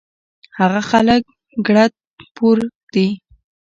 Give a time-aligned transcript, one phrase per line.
[0.59, 1.21] هغه خلک
[1.67, 1.93] ګړد
[2.37, 3.07] پوره دي